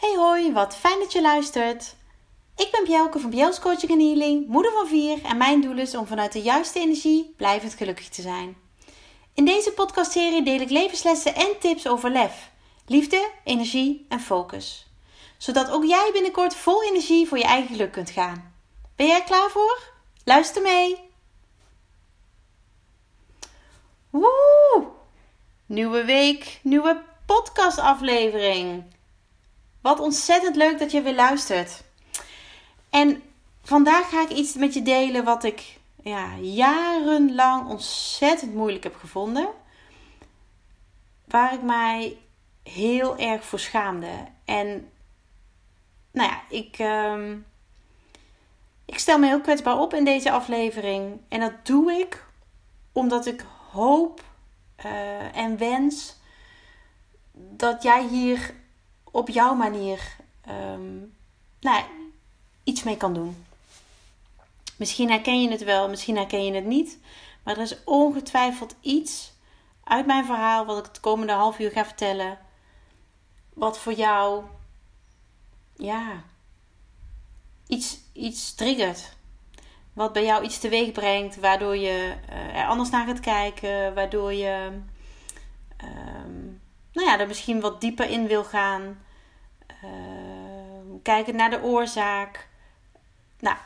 [0.00, 1.94] Hey hoi, wat fijn dat je luistert.
[2.56, 5.94] Ik ben Bjelke van Bjels Coaching en Healing, moeder van vier en mijn doel is
[5.94, 8.56] om vanuit de juiste energie blijvend gelukkig te zijn.
[9.34, 12.50] In deze podcastserie deel ik levenslessen en tips over lef,
[12.86, 14.86] liefde, energie en focus.
[15.38, 18.54] Zodat ook jij binnenkort vol energie voor je eigen geluk kunt gaan.
[18.96, 19.92] Ben jij er klaar voor?
[20.24, 20.98] Luister mee!
[24.10, 24.86] Woe!
[25.66, 28.84] Nieuwe week, nieuwe podcastaflevering.
[29.80, 31.82] Wat ontzettend leuk dat je weer luistert.
[32.90, 33.22] En
[33.62, 39.48] vandaag ga ik iets met je delen wat ik ja, jarenlang ontzettend moeilijk heb gevonden.
[41.24, 42.18] Waar ik mij
[42.62, 44.26] heel erg voor schaamde.
[44.44, 44.90] En
[46.10, 47.32] nou ja, ik, uh,
[48.84, 51.20] ik stel me heel kwetsbaar op in deze aflevering.
[51.28, 52.24] En dat doe ik
[52.92, 54.22] omdat ik hoop
[54.84, 56.16] uh, en wens
[57.32, 58.54] dat jij hier
[59.10, 60.16] op jouw manier
[60.48, 61.16] um,
[61.60, 61.84] nou,
[62.64, 63.44] iets mee kan doen.
[64.76, 66.98] Misschien herken je het wel, misschien herken je het niet.
[67.42, 69.32] Maar er is ongetwijfeld iets
[69.84, 72.38] uit mijn verhaal, wat ik het komende half uur ga vertellen,
[73.54, 74.44] wat voor jou,
[75.76, 76.22] ja,
[77.66, 79.18] iets, iets triggert.
[79.92, 84.32] Wat bij jou iets teweeg brengt, waardoor je uh, er anders naar gaat kijken, waardoor
[84.32, 84.90] je um,
[87.00, 88.98] nou ja, er misschien wat dieper in wil gaan.
[89.84, 89.90] Uh,
[91.02, 92.48] kijken naar de oorzaak.
[93.38, 93.56] Nou,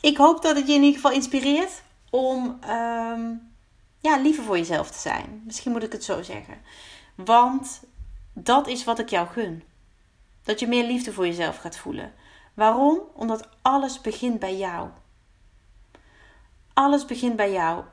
[0.00, 3.52] ik hoop dat het je in ieder geval inspireert om um,
[4.00, 5.42] ja, liever voor jezelf te zijn.
[5.44, 6.54] Misschien moet ik het zo zeggen.
[7.14, 7.82] Want
[8.32, 9.62] dat is wat ik jou gun.
[10.42, 12.14] Dat je meer liefde voor jezelf gaat voelen.
[12.54, 13.00] Waarom?
[13.14, 14.88] Omdat alles begint bij jou.
[16.72, 17.84] Alles begint bij jou.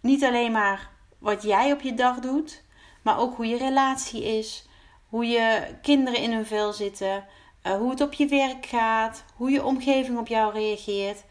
[0.00, 2.62] Niet alleen maar wat jij op je dag doet,
[3.02, 4.68] maar ook hoe je relatie is,
[5.08, 7.24] hoe je kinderen in hun vel zitten,
[7.62, 11.24] uh, hoe het op je werk gaat, hoe je omgeving op jou reageert.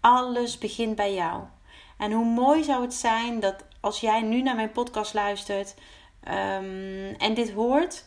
[0.00, 1.42] Alles begint bij jou.
[1.98, 5.74] En hoe mooi zou het zijn dat als jij nu naar mijn podcast luistert
[6.28, 8.04] um, en dit hoort,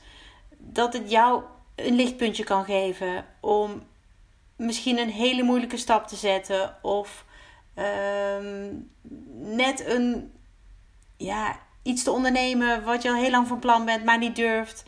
[0.57, 1.43] dat het jou
[1.75, 3.83] een lichtpuntje kan geven om
[4.55, 7.25] misschien een hele moeilijke stap te zetten of
[7.75, 8.91] um,
[9.39, 10.33] net een
[11.17, 14.83] ja, iets te ondernemen wat je al heel lang van plan bent, maar niet durft.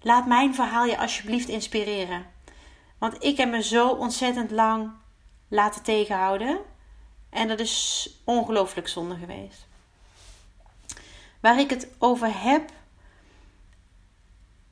[0.00, 2.26] Laat mijn verhaal je alsjeblieft inspireren.
[2.98, 4.90] Want ik heb me zo ontzettend lang
[5.48, 6.58] laten tegenhouden.
[7.30, 9.66] En dat is ongelooflijk zonde geweest.
[11.40, 12.70] Waar ik het over heb.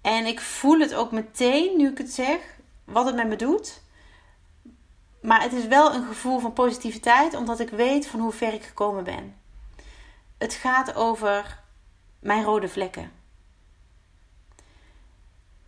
[0.01, 2.59] En ik voel het ook meteen nu ik het zeg.
[2.85, 3.83] Wat het met me doet.
[5.23, 7.35] Maar het is wel een gevoel van positiviteit.
[7.35, 9.40] Omdat ik weet van hoe ver ik gekomen ben.
[10.41, 11.59] Het gaat over
[12.19, 13.13] mijn rode vlekken.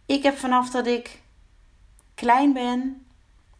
[0.06, 1.22] Ik heb vanaf dat ik
[2.14, 3.06] klein ben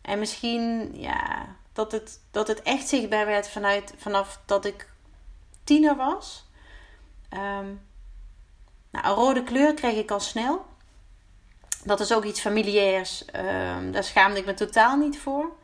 [0.03, 4.89] en misschien ja, dat, het, dat het echt zichtbaar werd vanuit, vanaf dat ik
[5.65, 6.45] tiener was.
[7.31, 7.81] Um,
[8.91, 10.67] nou, een rode kleur kreeg ik al snel.
[11.85, 13.25] Dat is ook iets familiairs.
[13.37, 15.57] Um, daar schaamde ik me totaal niet voor.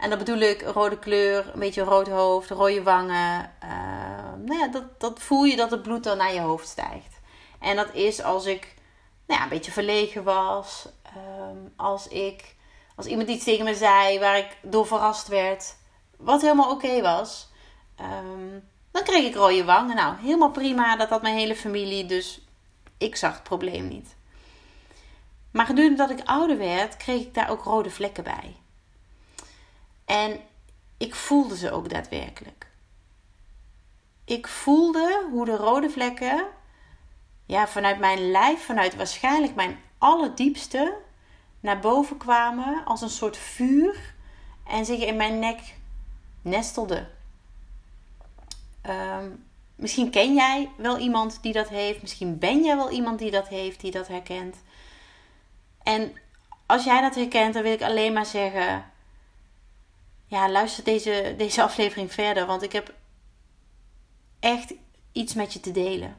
[0.00, 3.52] En dat bedoel ik rode kleur, een beetje rood hoofd, rode wangen.
[3.64, 3.70] Uh,
[4.44, 7.20] nou ja, dat, dat voel je dat het bloed dan naar je hoofd stijgt.
[7.58, 8.74] En dat is als ik
[9.26, 10.88] nou ja, een beetje verlegen was.
[11.50, 12.56] Um, als ik,
[12.96, 15.76] als iemand iets tegen me zei waar ik door verrast werd.
[16.16, 17.48] Wat helemaal oké was.
[18.00, 19.96] Um, dan kreeg ik rode wangen.
[19.96, 20.96] Nou, helemaal prima.
[20.96, 22.06] Dat had mijn hele familie.
[22.06, 22.40] Dus
[22.98, 24.16] ik zag het probleem niet.
[25.50, 28.59] Maar gedurende dat ik ouder werd, kreeg ik daar ook rode vlekken bij.
[30.10, 30.40] En
[30.98, 32.66] ik voelde ze ook daadwerkelijk.
[34.24, 36.46] Ik voelde hoe de rode vlekken
[37.46, 40.96] ja, vanuit mijn lijf, vanuit waarschijnlijk mijn allerdiepste,
[41.60, 44.14] naar boven kwamen als een soort vuur
[44.66, 45.60] en zich in mijn nek
[46.42, 47.08] nestelden.
[48.88, 49.44] Um,
[49.74, 52.00] misschien ken jij wel iemand die dat heeft.
[52.00, 54.56] Misschien ben jij wel iemand die dat heeft, die dat herkent.
[55.82, 56.12] En
[56.66, 58.89] als jij dat herkent, dan wil ik alleen maar zeggen:
[60.30, 62.94] ja, luister deze, deze aflevering verder, want ik heb
[64.40, 64.74] echt
[65.12, 66.16] iets met je te delen.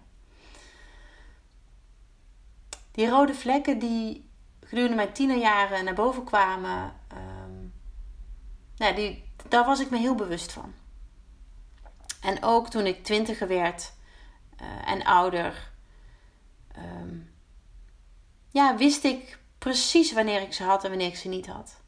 [2.91, 4.29] Die rode vlekken die
[4.59, 6.93] gedurende mijn tienerjaren naar boven kwamen,
[8.75, 10.73] nou, die, daar was ik me heel bewust van.
[12.21, 13.93] En ook toen ik twintiger werd
[14.61, 15.71] uh, en ouder,
[16.77, 17.33] um,
[18.49, 21.80] ja, wist ik precies wanneer ik ze had en wanneer ik ze niet had.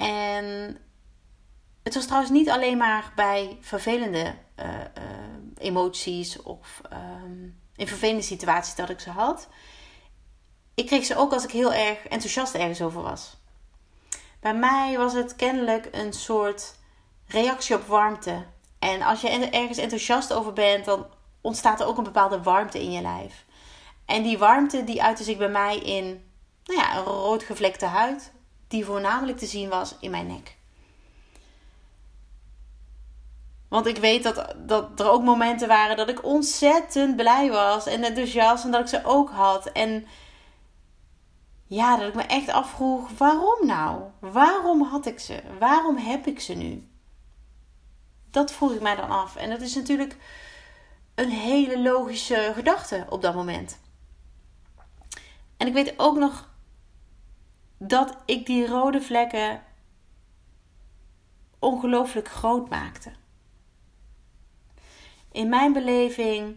[0.00, 0.78] En
[1.82, 4.84] het was trouwens niet alleen maar bij vervelende uh, uh,
[5.58, 9.48] emoties of um, in vervelende situaties dat ik ze had.
[10.74, 13.36] ik kreeg ze ook als ik heel erg enthousiast ergens over was.
[14.40, 16.74] Bij mij was het kennelijk een soort
[17.26, 18.46] reactie op warmte.
[18.78, 21.06] En als je ergens enthousiast over bent, dan
[21.40, 23.44] ontstaat er ook een bepaalde warmte in je lijf.
[24.04, 26.24] En die warmte die uitte zich bij mij in
[26.64, 28.32] nou ja, een rood gevlekte huid,
[28.70, 30.56] die voornamelijk te zien was in mijn nek.
[33.68, 38.04] Want ik weet dat, dat er ook momenten waren dat ik ontzettend blij was en
[38.04, 39.66] enthousiast en dat ik ze ook had.
[39.66, 40.06] En
[41.66, 44.02] ja, dat ik me echt afvroeg: waarom nou?
[44.18, 45.42] Waarom had ik ze?
[45.58, 46.88] Waarom heb ik ze nu?
[48.30, 49.36] Dat vroeg ik mij dan af.
[49.36, 50.16] En dat is natuurlijk
[51.14, 53.78] een hele logische gedachte op dat moment.
[55.56, 56.49] En ik weet ook nog
[57.82, 59.62] dat ik die rode vlekken
[61.58, 63.12] ongelooflijk groot maakte.
[65.32, 66.56] In mijn beleving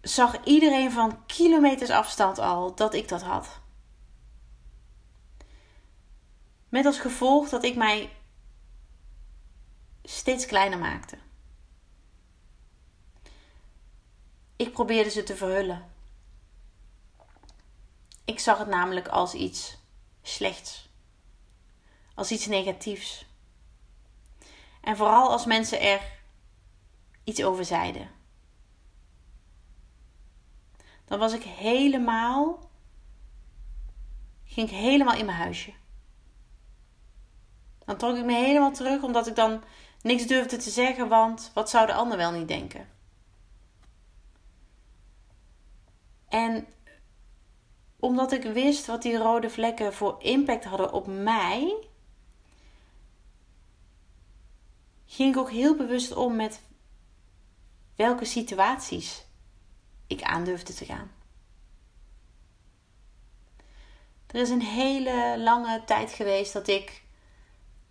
[0.00, 3.60] zag iedereen van kilometers afstand al dat ik dat had.
[6.68, 8.10] Met als gevolg dat ik mij
[10.02, 11.18] steeds kleiner maakte.
[14.56, 15.89] Ik probeerde ze te verhullen.
[18.30, 19.78] Ik zag het namelijk als iets
[20.22, 20.88] slechts,
[22.14, 23.26] als iets negatiefs.
[24.80, 26.00] En vooral als mensen er
[27.24, 28.10] iets over zeiden.
[31.04, 32.70] Dan was ik helemaal,
[34.44, 35.72] ging ik helemaal in mijn huisje.
[37.84, 39.62] Dan trok ik me helemaal terug omdat ik dan
[40.02, 42.88] niks durfde te zeggen, want wat zou de ander wel niet denken?
[46.28, 46.66] En
[48.00, 51.88] omdat ik wist wat die rode vlekken voor impact hadden op mij,
[55.06, 56.60] ging ik ook heel bewust om met
[57.96, 59.24] welke situaties
[60.06, 61.10] ik aandurfde te gaan.
[64.26, 67.02] Er is een hele lange tijd geweest dat ik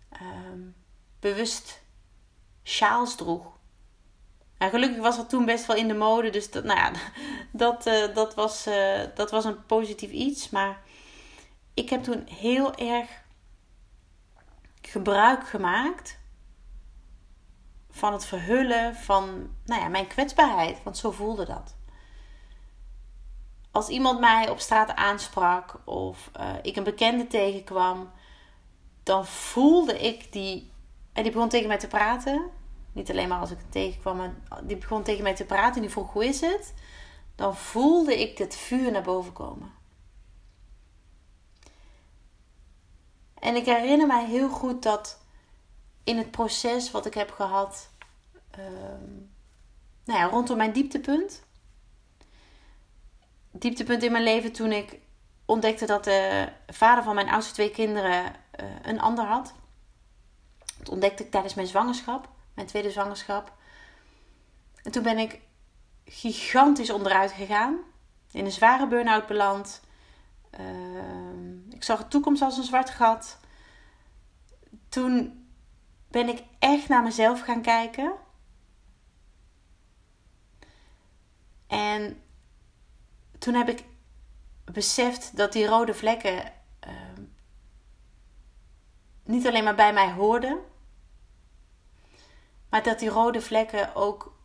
[0.08, 0.60] ehm,
[1.20, 1.82] bewust
[2.62, 3.58] sjaals droeg.
[4.60, 6.92] En gelukkig was dat toen best wel in de mode, dus dat, nou ja,
[7.52, 10.50] dat, uh, dat, was, uh, dat was een positief iets.
[10.50, 10.80] Maar
[11.74, 13.08] ik heb toen heel erg
[14.82, 16.18] gebruik gemaakt
[17.90, 20.82] van het verhullen van nou ja, mijn kwetsbaarheid.
[20.82, 21.76] Want zo voelde dat.
[23.70, 28.10] Als iemand mij op straat aansprak of uh, ik een bekende tegenkwam,
[29.02, 30.72] dan voelde ik die.
[31.12, 32.58] En die begon tegen mij te praten.
[32.92, 35.80] Niet alleen maar als ik het tegenkwam, maar die begon tegen mij te praten en
[35.80, 36.74] die vroeg hoe is het.
[37.34, 39.72] Dan voelde ik het vuur naar boven komen.
[43.34, 45.20] En ik herinner mij heel goed dat
[46.04, 47.90] in het proces wat ik heb gehad,
[48.58, 49.30] um,
[50.04, 51.42] nou ja, rondom mijn dieptepunt.
[53.50, 54.98] Dieptepunt in mijn leven toen ik
[55.44, 59.54] ontdekte dat de vader van mijn oudste twee kinderen uh, een ander had.
[60.78, 63.52] Dat ontdekte ik tijdens mijn zwangerschap, mijn tweede zwangerschap.
[64.82, 65.40] En toen ben ik
[66.04, 67.78] gigantisch onderuit gegaan.
[68.32, 69.80] In een zware burn-out beland.
[70.60, 73.38] Uh, ik zag de toekomst als een zwart gat.
[74.88, 75.46] Toen
[76.08, 78.12] ben ik echt naar mezelf gaan kijken.
[81.66, 82.22] En
[83.38, 83.84] toen heb ik
[84.64, 86.52] beseft dat die rode vlekken
[86.86, 86.92] uh,
[89.24, 90.58] niet alleen maar bij mij hoorden,
[92.70, 94.38] maar dat die rode vlekken ook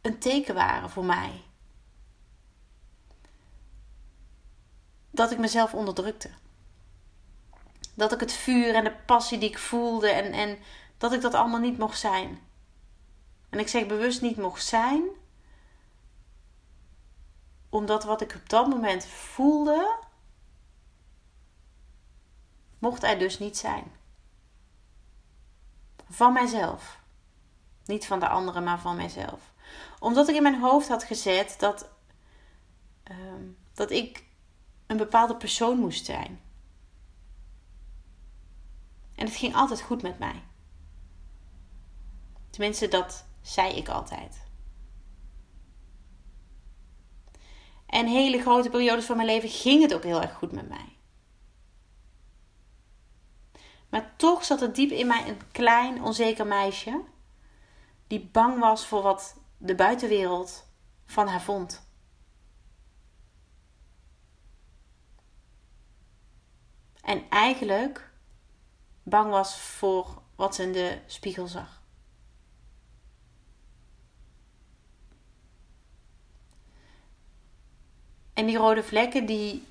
[0.00, 1.42] een teken waren voor mij.
[5.10, 6.30] Dat ik mezelf onderdrukte.
[7.94, 10.58] Dat ik het vuur en de passie die ik voelde en, en
[10.98, 12.40] dat ik dat allemaal niet mocht zijn.
[13.48, 15.02] En ik zeg bewust niet mocht zijn,
[17.68, 19.98] omdat wat ik op dat moment voelde,
[22.78, 24.01] mocht er dus niet zijn.
[26.12, 27.00] Van mijzelf.
[27.84, 29.52] Niet van de anderen, maar van mijzelf.
[29.98, 31.90] Omdat ik in mijn hoofd had gezet dat,
[33.10, 33.16] uh,
[33.74, 34.24] dat ik
[34.86, 36.40] een bepaalde persoon moest zijn.
[39.14, 40.42] En het ging altijd goed met mij.
[42.50, 44.42] Tenminste, dat zei ik altijd.
[47.86, 50.96] En hele grote periodes van mijn leven ging het ook heel erg goed met mij.
[53.92, 57.00] Maar toch zat er diep in mij een klein, onzeker meisje.
[58.06, 60.66] Die bang was voor wat de buitenwereld
[61.04, 61.86] van haar vond.
[67.02, 68.10] En eigenlijk
[69.02, 71.82] bang was voor wat ze in de spiegel zag.
[78.32, 79.66] En die rode vlekken, die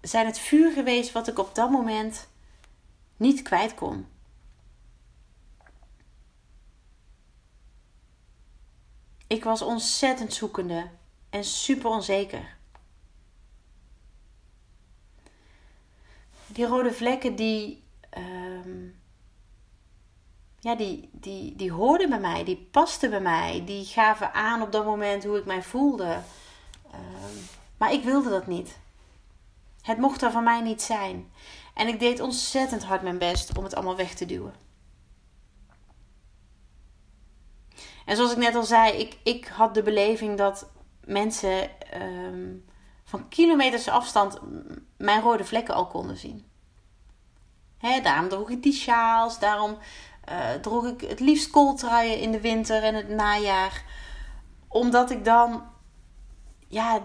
[0.00, 2.28] zijn het vuur geweest wat ik op dat moment
[3.18, 4.06] niet kwijt kon.
[9.26, 10.88] Ik was ontzettend zoekende
[11.30, 12.56] en super onzeker.
[16.46, 18.86] Die rode vlekken die, ehm,
[20.58, 24.72] ja, die, die, die hoorden bij mij, die pasten bij mij, die gaven aan op
[24.72, 26.20] dat moment hoe ik mij voelde.
[26.90, 27.36] Ehm,
[27.76, 28.78] maar ik wilde dat niet.
[29.82, 31.32] Het mocht er van mij niet zijn.
[31.78, 34.54] En ik deed ontzettend hard mijn best om het allemaal weg te duwen.
[38.04, 40.68] En zoals ik net al zei, ik, ik had de beleving dat
[41.04, 42.56] mensen ehm,
[43.04, 44.38] van kilometers afstand
[44.96, 46.46] mijn rode vlekken al konden zien.
[47.78, 49.78] Hè, daarom droeg ik die sjaals, daarom
[50.30, 53.84] uh, droeg ik het liefst kooltruien in de winter en het najaar.
[54.68, 55.62] Omdat ik dan,
[56.68, 57.02] ja,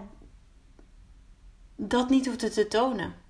[1.76, 3.23] dat niet hoefde te tonen.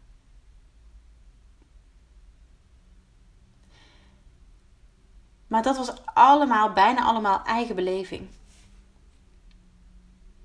[5.53, 8.29] Maar dat was allemaal, bijna allemaal eigen beleving.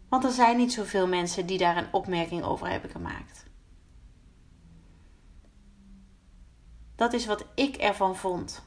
[0.08, 3.46] Want er zijn niet zoveel mensen die daar een opmerking over hebben gemaakt.
[6.96, 8.66] Dat is wat ik ervan vond.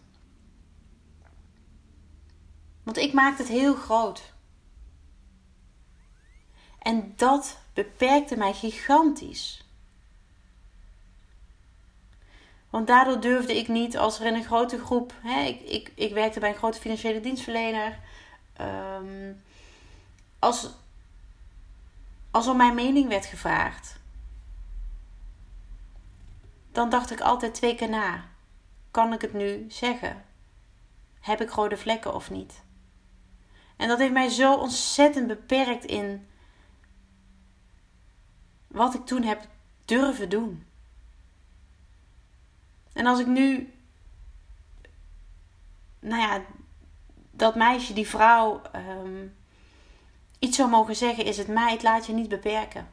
[2.83, 4.33] Want ik maakte het heel groot.
[6.79, 9.70] En dat beperkte mij gigantisch.
[12.71, 15.13] Want daardoor durfde ik niet, als er in een grote groep.
[15.21, 17.99] Hè, ik, ik, ik werkte bij een grote financiële dienstverlener.
[18.61, 19.41] Um,
[20.39, 20.69] als,
[22.31, 23.99] als er mijn mening werd gevraagd,
[26.71, 28.23] dan dacht ik altijd twee keer na:
[28.91, 30.25] kan ik het nu zeggen?
[31.19, 32.61] Heb ik rode vlekken of niet?
[33.77, 36.27] En dat heeft mij zo ontzettend beperkt in
[38.67, 39.47] wat ik toen heb
[39.85, 40.65] durven doen.
[42.93, 43.73] En als ik nu,
[45.99, 46.41] nou ja,
[47.31, 49.35] dat meisje, die vrouw, um,
[50.39, 52.89] iets zou mogen zeggen, is het meid, laat je niet beperken.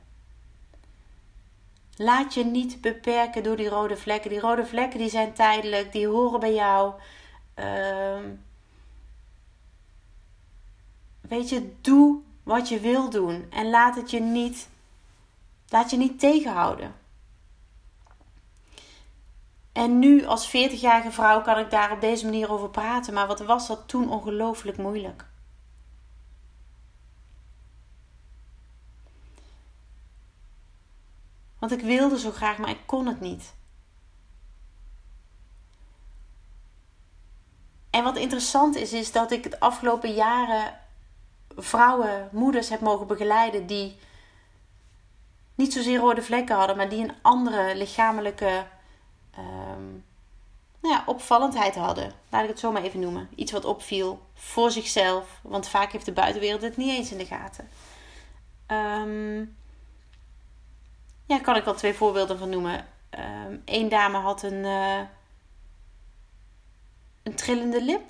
[1.96, 4.30] Laat je niet beperken door die rode vlekken.
[4.30, 6.94] Die rode vlekken die zijn tijdelijk, die horen bij jou.
[7.54, 8.44] Um,
[11.20, 14.68] weet je, doe wat je wil doen en laat het je niet,
[15.68, 16.94] laat je niet tegenhouden.
[19.78, 23.40] En nu als 40-jarige vrouw kan ik daar op deze manier over praten, maar wat
[23.40, 25.24] was dat toen ongelooflijk moeilijk.
[31.58, 33.54] Want ik wilde zo graag, maar ik kon het niet.
[37.90, 40.78] En wat interessant is, is dat ik de afgelopen jaren
[41.56, 43.98] vrouwen, moeders heb mogen begeleiden die
[45.54, 48.66] niet zozeer rode vlekken hadden, maar die een andere lichamelijke
[49.38, 50.04] um,
[50.80, 52.12] nou ja, opvallendheid hadden.
[52.28, 53.28] Laat ik het zo maar even noemen.
[53.34, 57.26] Iets wat opviel voor zichzelf, want vaak heeft de buitenwereld het niet eens in de
[57.26, 57.68] gaten.
[58.66, 59.56] Um,
[61.26, 62.86] ja, kan ik wel twee voorbeelden van noemen.
[63.10, 65.00] Eén ehm, dame had een, uh,
[67.22, 68.02] een trillende lip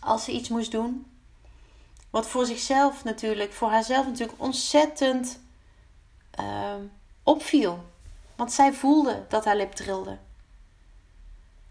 [0.00, 1.06] als ze iets moest doen.
[2.10, 5.40] Wat voor zichzelf natuurlijk, voor haarzelf natuurlijk ontzettend
[7.22, 7.84] opviel.
[8.38, 10.18] Want zij voelde dat haar lip trilde.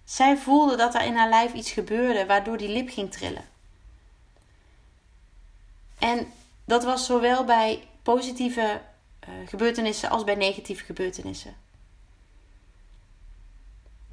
[0.04, 3.46] Zij voelde dat er in haar lijf iets gebeurde waardoor die lip ging trillen.
[6.00, 6.34] En
[6.66, 8.82] dat was zowel bij positieve
[9.28, 11.56] uh, gebeurtenissen als bij negatieve gebeurtenissen.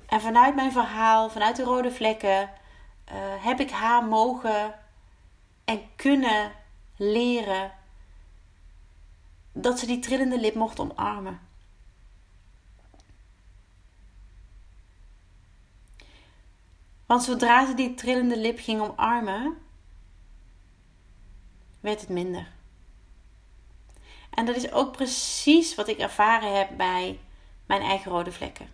[0.06, 4.74] En vanuit mijn verhaal, vanuit de rode vlekken, uh, heb ik haar mogen
[5.64, 6.52] en kunnen
[6.96, 7.72] leren
[9.52, 11.43] dat ze die trillende lip mocht omarmen.
[17.06, 19.56] Want zodra ze die trillende lip ging omarmen,
[21.80, 22.52] werd het minder.
[24.30, 27.20] En dat is ook precies wat ik ervaren heb bij
[27.66, 28.68] mijn eigen rode vlekken.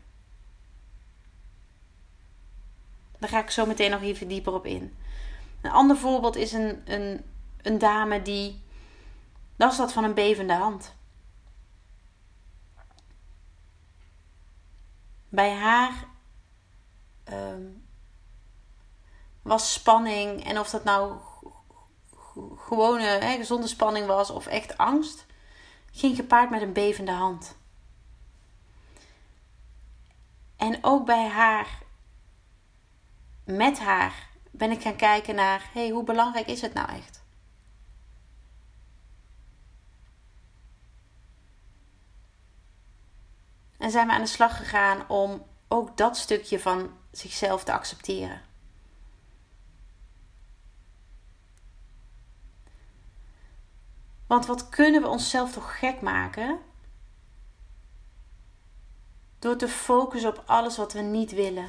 [3.19, 4.97] Daar ga ik zo meteen nog even dieper op in.
[5.61, 7.25] Een ander voorbeeld is een, een,
[7.63, 8.63] een dame die
[9.57, 10.95] last had van een bevende hand.
[15.29, 16.07] Bij haar
[17.25, 17.67] ehm,
[19.43, 20.45] was spanning.
[20.45, 21.17] En of dat nou
[22.57, 25.27] gewone, hè, gezonde spanning was of echt angst,
[25.93, 27.57] ging gepaard met een bevende hand.
[30.57, 31.83] En ook bij haar,
[33.45, 37.23] met haar, ben ik gaan kijken naar: hey, hoe belangrijk is het nou echt?
[43.79, 48.50] En zijn we aan de slag gegaan om ook dat stukje van zichzelf te accepteren.
[54.31, 56.61] Want wat kunnen we onszelf toch gek maken?
[59.39, 61.69] Door te focussen op alles wat we niet willen.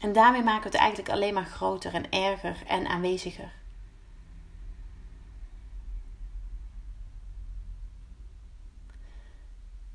[0.00, 3.52] En daarmee maken we het eigenlijk alleen maar groter en erger en aanweziger.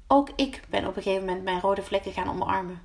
[0.07, 2.81] Ook ik ben op een gegeven moment mijn rode vlekken gaan omarmen.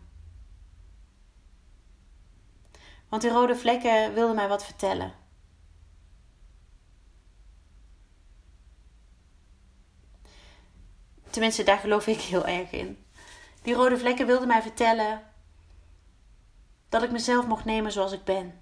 [3.09, 5.25] Want die rode vlekken wilden mij wat vertellen.
[11.37, 13.07] Tenminste, daar geloof ik heel erg in.
[13.63, 15.23] Die rode vlekken wilden mij vertellen
[16.89, 18.61] dat ik mezelf mocht nemen zoals ik ben.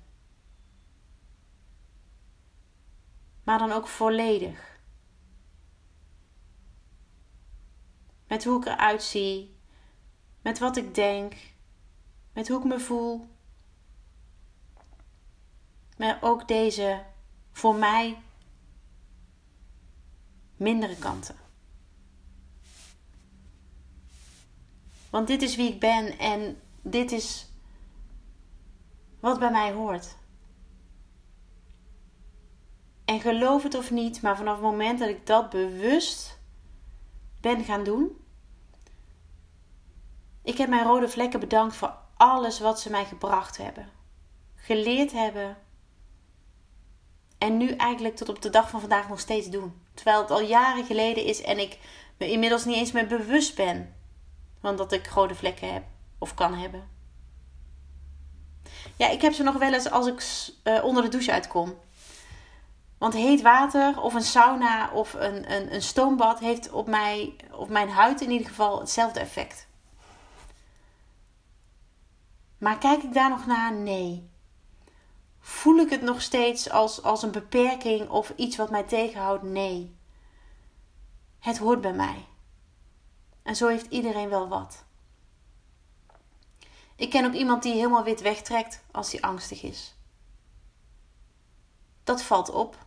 [3.45, 4.81] Maar dan ook volledig.
[8.28, 9.57] Met hoe ik eruit zie,
[10.43, 11.35] met wat ik denk,
[12.33, 13.28] met hoe ik me voel.
[15.97, 17.04] Maar ook deze
[17.52, 18.23] voor mij
[20.57, 21.44] mindere kanten.
[25.14, 27.49] Want dit is wie ik ben en dit is
[29.21, 30.16] wat bij mij hoort.
[33.04, 36.38] En geloof het of niet, maar vanaf het moment dat ik dat bewust
[37.40, 38.25] ben gaan doen.
[40.42, 43.88] Ik heb mijn rode vlekken bedankt voor alles wat ze mij gebracht hebben,
[44.54, 45.56] geleerd hebben.
[47.38, 49.83] En nu eigenlijk tot op de dag van vandaag nog steeds doen.
[49.94, 51.78] Terwijl het al jaren geleden is en ik
[52.18, 53.94] me inmiddels niet eens meer bewust ben
[54.64, 55.85] van dat ik rode vlekken heb
[56.18, 56.88] of kan hebben.
[58.97, 61.75] Ja, ik heb ze nog wel eens als ik uh, onder de douche uitkom.
[62.99, 67.68] Want heet water of een sauna of een, een, een stoombad heeft op, mij, op
[67.68, 69.66] mijn huid in ieder geval hetzelfde effect.
[72.59, 73.72] Maar kijk ik daar nog naar?
[73.72, 74.31] Nee.
[75.40, 79.42] Voel ik het nog steeds als, als een beperking of iets wat mij tegenhoudt?
[79.42, 79.96] Nee.
[81.40, 82.24] Het hoort bij mij.
[83.44, 84.85] En zo heeft iedereen wel wat.
[86.96, 89.94] Ik ken ook iemand die helemaal wit wegtrekt als hij angstig is.
[92.04, 92.87] Dat valt op.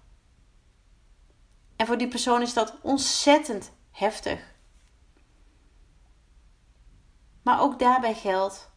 [1.76, 4.56] En voor die persoon is dat ontzettend heftig.
[7.42, 8.70] Maar ook daarbij geldt: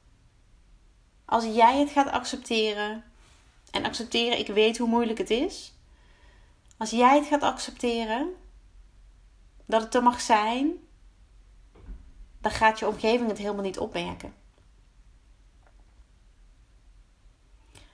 [1.25, 3.05] als jij het gaat accepteren,
[3.71, 5.75] en accepteren, ik weet hoe moeilijk het is.
[6.77, 8.35] Als jij het gaat accepteren,
[9.67, 10.89] dat het er mag zijn,
[12.41, 14.35] dan gaat je omgeving het helemaal niet opmerken.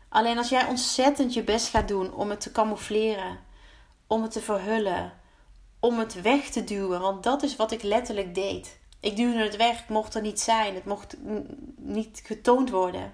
[0.08, 3.38] Alleen als jij ontzettend je best gaat doen om het te camoufleren,
[4.06, 5.12] om het te verhullen,
[5.80, 8.78] om het weg te duwen, want dat is wat ik letterlijk deed.
[9.00, 11.16] Ik duwde het weg, het mocht er niet zijn, het mocht
[11.76, 13.12] niet getoond worden.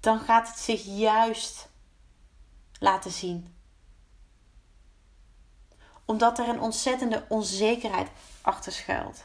[0.00, 1.68] Dan gaat het zich juist
[2.78, 3.54] laten zien.
[6.10, 8.08] Omdat er een ontzettende onzekerheid
[8.40, 9.24] achter schuilt.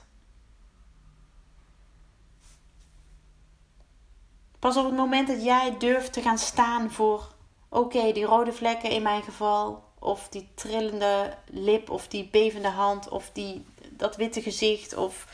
[4.59, 7.31] Pas op het moment dat jij durft te gaan staan voor,
[7.69, 13.09] oké, die rode vlekken in mijn geval, of die trillende lip, of die bevende hand,
[13.09, 15.27] of die, dat witte gezicht, of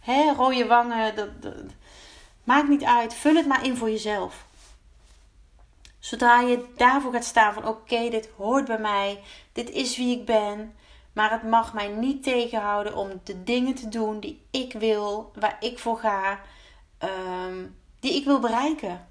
[0.00, 1.54] hè, rode wangen, dat,
[2.44, 3.14] maakt niet uit.
[3.14, 4.46] Vul het maar in voor jezelf.
[5.98, 9.20] Zodra je daarvoor gaat staan van oké, dit hoort bij mij,
[9.52, 10.74] dit is wie ik ben,
[11.14, 15.56] maar het mag mij niet tegenhouden om de dingen te doen die ik wil, waar
[15.60, 16.40] ik voor ga.
[16.98, 19.08] Um, die ik wil bereiken.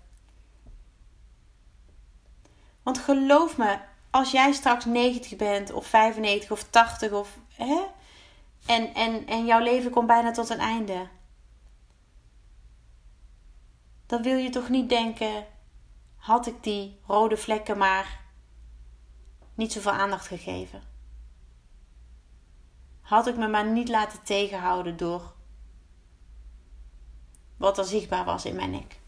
[2.84, 7.86] Want geloof me, als jij straks 90 bent, of 95 of 80 of hè,
[8.66, 11.08] en, en, en jouw leven komt bijna tot een einde,
[14.06, 15.46] dan wil je toch niet denken:
[16.16, 18.20] had ik die rode vlekken maar
[19.56, 20.93] niet zoveel aandacht gegeven?
[23.14, 25.34] Had ik me maar niet laten tegenhouden door
[27.58, 29.00] wat er zichtbaar was in mijn nek.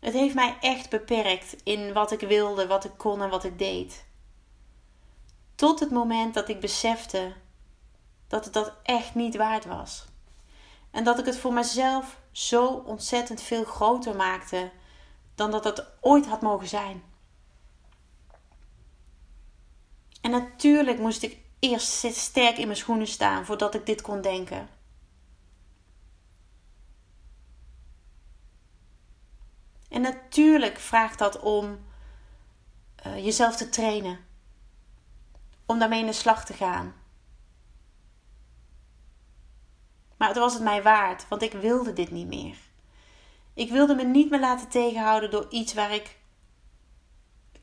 [0.00, 3.58] Het heeft mij echt beperkt in wat ik wilde, wat ik kon en wat ik
[3.58, 4.04] deed.
[5.54, 7.32] Tot het moment dat ik besefte
[8.28, 10.04] dat het dat echt niet waard was.
[10.90, 14.70] En dat ik het voor mezelf zo ontzettend veel groter maakte
[15.34, 17.09] dan dat het ooit had mogen zijn.
[20.20, 24.68] En natuurlijk moest ik eerst sterk in mijn schoenen staan voordat ik dit kon denken.
[29.88, 31.78] En natuurlijk vraagt dat om
[33.06, 34.18] uh, jezelf te trainen.
[35.66, 36.94] Om daarmee in de slag te gaan.
[40.16, 42.56] Maar het was het mij waard, want ik wilde dit niet meer.
[43.54, 46.18] Ik wilde me niet meer laten tegenhouden door iets waar ik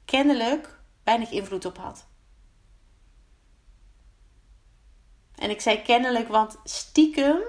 [0.05, 2.06] kennelijk weinig invloed op had.
[5.37, 7.39] En ik zei kennelijk, want stiekem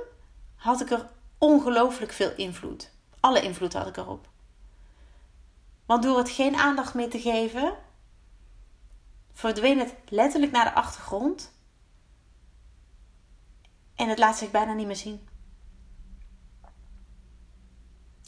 [0.57, 2.90] had ik er ongelooflijk veel invloed.
[3.20, 4.29] Alle invloed had ik erop.
[5.87, 7.77] Want door het geen aandacht meer te geven,
[9.33, 11.53] verdween het letterlijk naar de achtergrond.
[13.94, 15.29] En het laat zich bijna niet meer zien.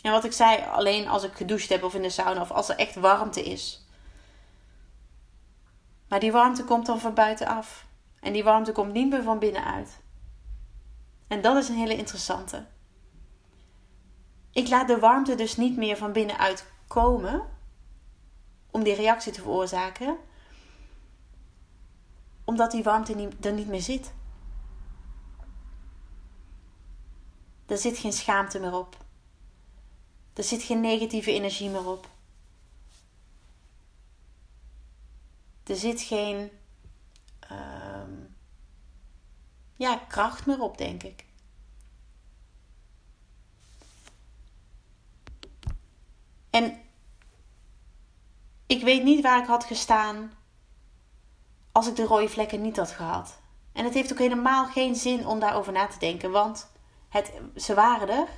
[0.03, 2.68] En wat ik zei, alleen als ik gedoucht heb of in de sauna of als
[2.68, 3.85] er echt warmte is.
[6.09, 7.88] Maar die warmte komt dan van buitenaf.
[8.21, 10.01] En die warmte komt niet meer van binnenuit.
[11.27, 12.67] En dat is een hele interessante.
[14.53, 17.49] Ik laat de warmte dus niet meer van binnenuit komen
[18.71, 20.17] om die reactie te veroorzaken,
[22.45, 24.13] omdat die warmte er niet meer zit.
[27.67, 28.97] Er zit geen schaamte meer op.
[30.33, 32.09] Er zit geen negatieve energie meer op.
[35.65, 36.51] Er zit geen
[37.41, 37.89] ehm,
[39.81, 41.25] ja, kracht meer op, denk ik.
[46.51, 46.81] En
[48.66, 50.33] ik weet niet waar ik had gestaan
[51.73, 53.40] als ik de rode vlekken niet had gehad.
[53.73, 56.71] En het heeft ook helemaal geen zin om daarover na te denken, want
[57.09, 58.29] het, ze waren er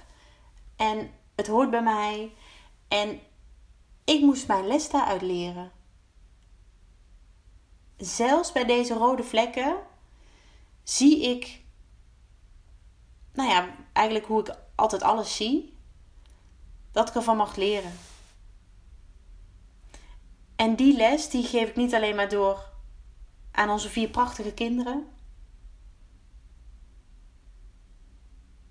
[0.77, 2.33] en het hoort bij mij
[2.89, 3.21] en
[4.05, 5.73] ik moest mijn les daaruit leren.
[7.97, 9.91] Zelfs bij deze rode vlekken
[10.83, 11.65] zie ik,
[13.33, 15.77] nou ja, eigenlijk hoe ik altijd alles zie,
[16.93, 17.93] dat ik ervan mag leren.
[20.57, 22.71] En die les, die geef ik niet alleen maar door
[23.51, 25.07] aan onze vier prachtige kinderen.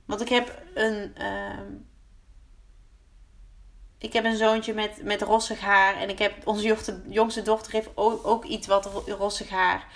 [0.06, 1.60] Want ik heb een, uh,
[3.98, 5.96] ik heb een zoontje met, met rossig haar.
[5.96, 9.88] En ik heb, onze jongste, jongste dochter heeft ook, ook iets wat rossig haar.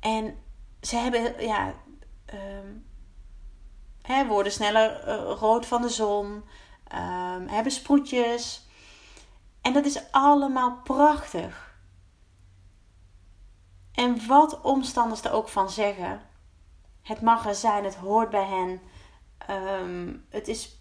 [0.00, 0.36] En
[0.82, 1.74] ze hebben, ja,
[2.34, 2.86] um,
[4.02, 6.26] hè, worden sneller uh, rood van de zon.
[6.94, 8.66] Um, hebben sproetjes.
[9.60, 11.76] En dat is allemaal prachtig.
[13.92, 16.20] En wat omstanders er ook van zeggen.
[17.02, 18.80] Het mag er zijn, het hoort bij hen.
[19.50, 20.78] Um, het, is,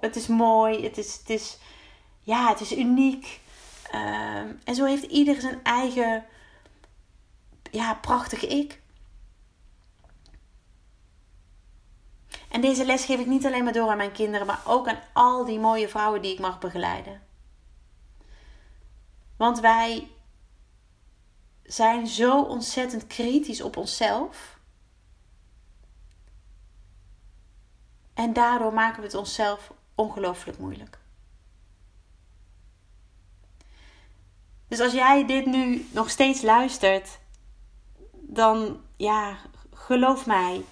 [0.00, 1.58] het is mooi, het is, het is,
[2.20, 3.40] ja, het is uniek.
[4.64, 6.24] En zo heeft ieder zijn eigen
[7.70, 8.80] ja, prachtige ik.
[12.48, 15.00] En deze les geef ik niet alleen maar door aan mijn kinderen, maar ook aan
[15.12, 17.22] al die mooie vrouwen die ik mag begeleiden.
[19.36, 20.08] Want wij
[21.62, 24.58] zijn zo ontzettend kritisch op onszelf.
[28.14, 30.98] En daardoor maken we het onszelf ongelooflijk moeilijk.
[34.68, 37.18] Dus als jij dit nu nog steeds luistert,
[38.12, 39.36] dan ja,
[39.72, 40.64] geloof mij,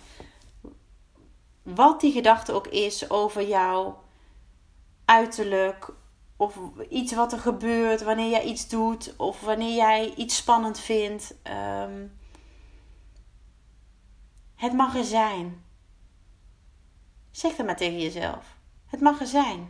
[1.74, 4.02] wat die gedachte ook is over jouw
[5.04, 5.92] uiterlijk,
[6.36, 11.34] of iets wat er gebeurt wanneer jij iets doet of wanneer jij iets spannend vindt.
[11.82, 12.18] Um,
[14.54, 15.64] het mag er zijn.
[17.30, 18.56] Zeg dat maar tegen jezelf.
[18.86, 19.68] Het mag er zijn.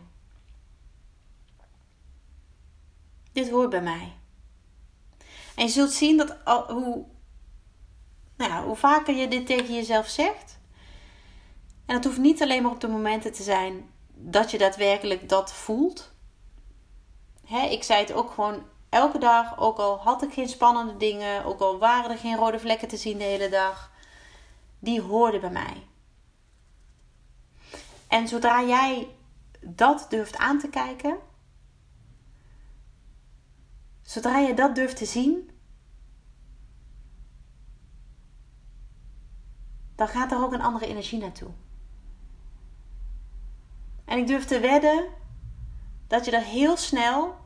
[3.31, 4.13] Dit hoort bij mij.
[5.55, 7.05] En je zult zien dat hoe,
[8.37, 10.59] nou ja, hoe vaker je dit tegen jezelf zegt.
[11.87, 15.53] En het hoeft niet alleen maar op de momenten te zijn dat je daadwerkelijk dat
[15.53, 16.15] voelt
[17.47, 19.59] hè, ik zei het ook gewoon elke dag.
[19.59, 21.45] Ook al had ik geen spannende dingen.
[21.45, 23.91] Ook al waren er geen rode vlekken te zien de hele dag.
[24.79, 25.87] Die hoorden bij mij.
[28.07, 29.07] En zodra jij
[29.61, 31.17] dat durft aan te kijken.
[34.01, 35.51] Zodra je dat durft te zien.
[39.95, 41.49] Dan gaat er ook een andere energie naartoe.
[44.07, 45.07] En ik durf te wedden
[46.07, 47.37] dat je er heel snel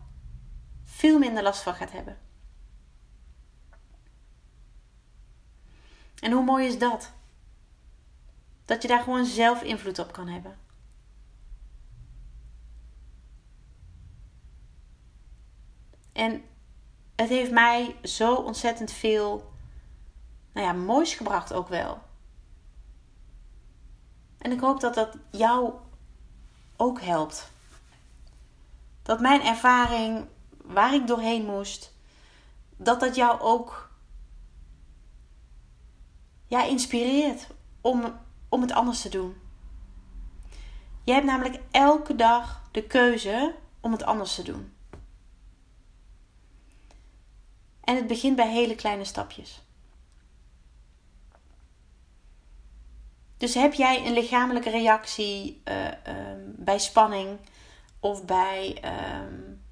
[0.84, 2.18] veel minder last van gaat hebben.
[6.20, 7.12] En hoe mooi is dat?
[8.66, 10.58] Dat je daar gewoon zelf invloed op kan hebben.
[16.12, 16.44] En
[17.16, 19.54] het heeft mij zo ontzettend veel,
[20.54, 22.02] nou ja, moois gebracht ook wel.
[24.38, 25.74] En ik hoop dat dat jou
[26.82, 27.52] ook helpt.
[29.02, 30.26] Dat mijn ervaring
[30.64, 31.94] waar ik doorheen moest,
[32.78, 33.90] dat dat jou ook
[36.48, 37.48] ja, inspireert
[37.82, 39.36] om, om het anders te doen.
[41.04, 44.74] Je hebt namelijk elke dag de keuze om het anders te doen.
[47.84, 49.62] En het begint bij hele kleine stapjes.
[53.42, 57.40] Dus heb jij een lichamelijke reactie uh, um, bij spanning
[58.00, 59.64] of bij um,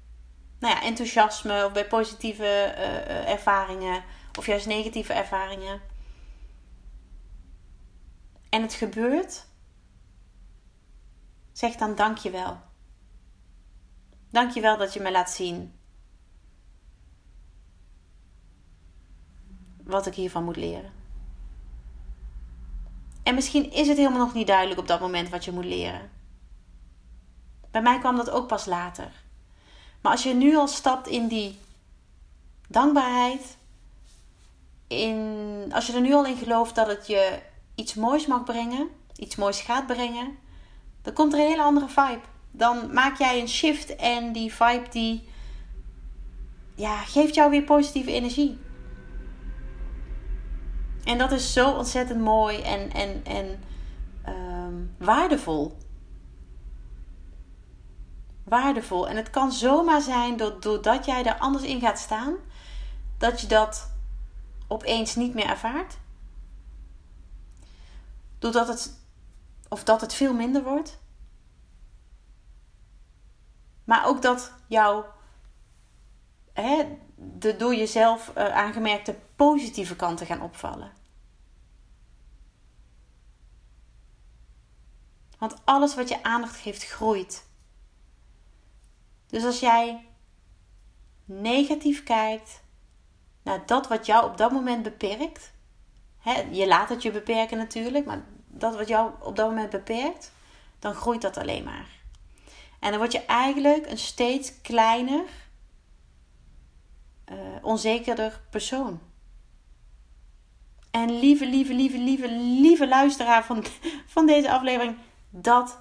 [0.58, 4.04] nou ja, enthousiasme of bij positieve uh, ervaringen
[4.38, 5.80] of juist negatieve ervaringen?
[8.48, 9.46] En het gebeurt,
[11.52, 12.60] zeg dan dankjewel.
[14.30, 15.78] Dankjewel dat je me laat zien
[19.84, 20.99] wat ik hiervan moet leren.
[23.30, 26.10] En misschien is het helemaal nog niet duidelijk op dat moment wat je moet leren.
[27.70, 29.10] Bij mij kwam dat ook pas later.
[30.00, 31.58] Maar als je nu al stapt in die
[32.68, 33.56] dankbaarheid,
[34.86, 37.38] in, als je er nu al in gelooft dat het je
[37.74, 40.38] iets moois mag brengen, iets moois gaat brengen,
[41.02, 42.24] dan komt er een hele andere vibe.
[42.50, 45.28] Dan maak jij een shift en die vibe die
[46.74, 48.58] ja, geeft jou weer positieve energie.
[51.04, 53.62] En dat is zo ontzettend mooi en, en, en
[54.28, 55.78] um, waardevol.
[58.44, 59.08] Waardevol.
[59.08, 62.34] En het kan zomaar zijn dat doordat jij er anders in gaat staan,
[63.18, 63.92] dat je dat
[64.68, 65.98] opeens niet meer ervaart.
[68.38, 69.00] Doordat het,
[69.68, 70.98] of dat het veel minder wordt.
[73.84, 75.06] Maar ook dat jouw
[77.22, 80.92] de door jezelf uh, aangemerkte positieve kanten gaan opvallen.
[85.38, 87.46] Want alles wat je aandacht geeft, groeit.
[89.26, 90.06] Dus als jij
[91.24, 92.62] negatief kijkt
[93.42, 95.52] naar dat wat jou op dat moment beperkt,
[96.18, 100.32] hè, je laat het je beperken natuurlijk, maar dat wat jou op dat moment beperkt,
[100.78, 101.88] dan groeit dat alleen maar.
[102.80, 105.24] En dan word je eigenlijk een steeds kleiner,
[107.30, 109.00] uh, onzekerder persoon.
[110.90, 113.64] En lieve, lieve, lieve, lieve, lieve luisteraar van,
[114.14, 114.96] van deze aflevering,
[115.30, 115.78] dat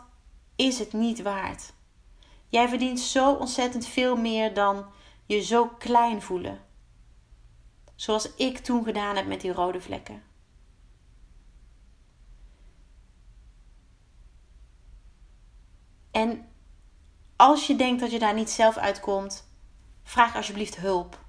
[0.55, 1.73] is het niet waard.
[2.47, 4.85] Jij verdient zo ontzettend veel meer dan
[5.25, 6.59] je zo klein voelen.
[7.95, 10.23] Zoals ik toen gedaan heb met die rode vlekken.
[16.11, 16.47] En
[17.35, 19.47] als je denkt dat je daar niet zelf uitkomt,
[20.03, 21.27] vraag alsjeblieft hulp.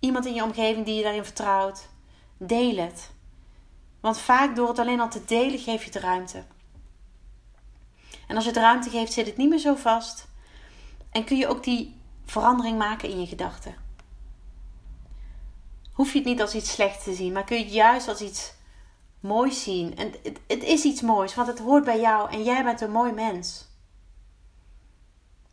[0.00, 1.88] Iemand in je omgeving die je daarin vertrouwt.
[2.38, 3.10] Deel het.
[4.00, 6.44] Want vaak door het alleen al te delen geef je het ruimte.
[8.26, 10.28] En als je het ruimte geeft, zit het niet meer zo vast.
[11.10, 13.74] En kun je ook die verandering maken in je gedachten.
[15.92, 18.20] Hoef je het niet als iets slechts te zien, maar kun je het juist als
[18.20, 18.54] iets
[19.20, 19.96] moois zien.
[19.96, 22.90] En het, het is iets moois, want het hoort bij jou en jij bent een
[22.90, 23.68] mooi mens.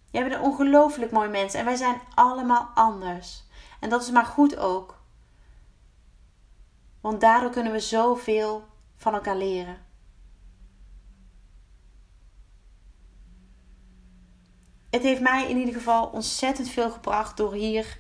[0.10, 3.43] Jij bent een ongelooflijk mooi mens en wij zijn allemaal anders.
[3.84, 5.02] En dat is maar goed ook.
[7.02, 9.86] Want daardoor kunnen we zoveel van elkaar leren.
[14.90, 18.00] Het heeft mij in ieder geval ontzettend veel gebracht door hier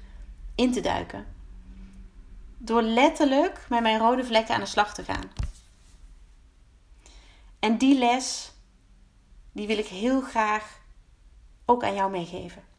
[0.55, 1.25] in te duiken.
[2.57, 5.31] Door letterlijk met mijn rode vlekken aan de slag te gaan.
[7.59, 8.53] En die les,
[9.51, 10.81] die wil ik heel graag
[11.65, 12.72] ook aan jou meegeven.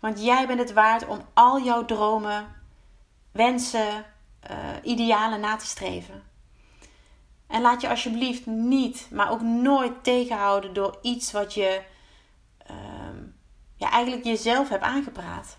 [0.00, 2.54] Want jij bent het waard om al jouw dromen,
[3.32, 4.04] wensen,
[4.50, 6.22] uh, idealen na te streven.
[7.46, 11.82] En laat je alsjeblieft niet, maar ook nooit tegenhouden door iets wat je
[12.70, 12.76] uh,
[13.76, 15.58] ja, eigenlijk jezelf hebt aangepraat.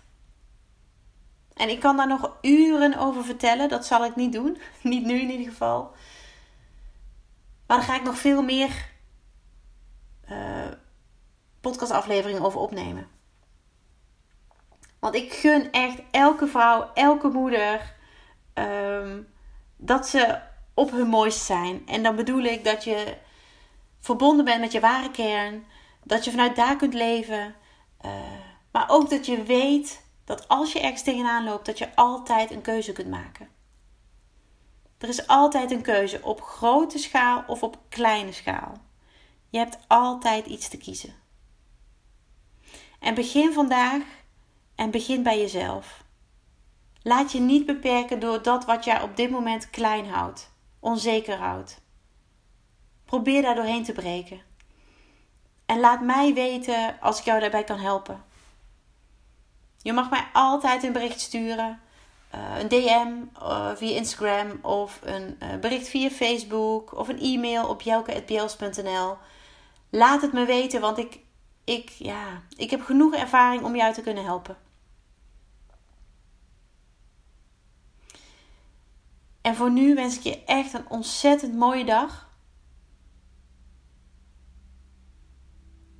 [1.54, 4.58] En ik kan daar nog uren over vertellen, dat zal ik niet doen.
[4.82, 5.94] niet nu in ieder geval.
[7.66, 8.90] Maar daar ga ik nog veel meer
[10.30, 10.68] uh,
[11.60, 13.08] podcastafleveringen over opnemen.
[15.02, 17.94] Want ik gun echt elke vrouw, elke moeder
[18.54, 19.28] um,
[19.76, 20.40] dat ze
[20.74, 21.86] op hun mooist zijn.
[21.86, 23.16] En dan bedoel ik dat je
[24.00, 25.64] verbonden bent met je ware kern,
[26.04, 27.54] dat je vanuit daar kunt leven,
[28.04, 28.10] uh,
[28.72, 32.62] maar ook dat je weet dat als je ergens tegenaan loopt, dat je altijd een
[32.62, 33.48] keuze kunt maken.
[34.98, 38.72] Er is altijd een keuze op grote schaal of op kleine schaal.
[39.48, 41.14] Je hebt altijd iets te kiezen.
[43.00, 44.02] En begin vandaag
[44.82, 46.04] en begin bij jezelf.
[47.02, 51.80] Laat je niet beperken door dat wat jij op dit moment klein houdt, onzeker houdt.
[53.04, 54.40] Probeer daar doorheen te breken.
[55.66, 58.24] En laat mij weten als ik jou daarbij kan helpen.
[59.82, 61.80] Je mag mij altijd een bericht sturen.
[62.34, 67.68] Uh, een DM uh, via Instagram of een uh, bericht via Facebook of een e-mail
[67.68, 69.16] op jelke.bjels.nl.
[69.90, 71.18] Laat het me weten, want ik,
[71.64, 74.56] ik, ja, ik heb genoeg ervaring om jou te kunnen helpen.
[79.42, 82.30] En voor nu wens ik je echt een ontzettend mooie dag.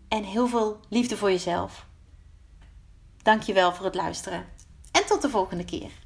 [0.09, 1.87] En heel veel liefde voor jezelf.
[3.23, 4.47] Dankjewel voor het luisteren.
[4.93, 6.02] En tot de volgende keer.